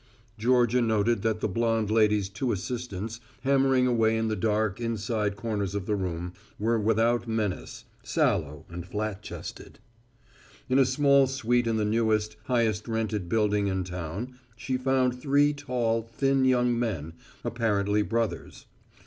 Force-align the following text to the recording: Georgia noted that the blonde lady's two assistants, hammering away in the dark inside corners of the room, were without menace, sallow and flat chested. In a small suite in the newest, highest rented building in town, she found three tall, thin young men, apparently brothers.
Georgia 0.35 0.81
noted 0.81 1.21
that 1.21 1.41
the 1.41 1.47
blonde 1.47 1.91
lady's 1.91 2.27
two 2.27 2.51
assistants, 2.51 3.19
hammering 3.43 3.85
away 3.85 4.17
in 4.17 4.29
the 4.29 4.35
dark 4.35 4.79
inside 4.81 5.35
corners 5.35 5.75
of 5.75 5.85
the 5.85 5.95
room, 5.95 6.33
were 6.57 6.79
without 6.79 7.27
menace, 7.27 7.85
sallow 8.01 8.65
and 8.67 8.87
flat 8.87 9.21
chested. 9.21 9.77
In 10.67 10.79
a 10.79 10.85
small 10.85 11.27
suite 11.27 11.67
in 11.67 11.77
the 11.77 11.85
newest, 11.85 12.35
highest 12.45 12.87
rented 12.87 13.29
building 13.29 13.67
in 13.67 13.83
town, 13.83 14.39
she 14.57 14.75
found 14.75 15.21
three 15.21 15.53
tall, 15.53 16.01
thin 16.01 16.45
young 16.45 16.79
men, 16.79 17.13
apparently 17.43 18.01
brothers. 18.01 18.65